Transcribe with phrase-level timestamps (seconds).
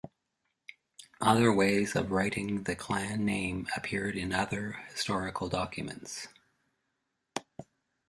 [1.21, 6.27] Other ways of writing the clan name appeared in other historical documents.